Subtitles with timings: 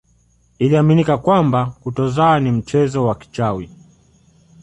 [0.59, 3.69] Iliaminika kwamba kutozaa ni mchezo wa kichawi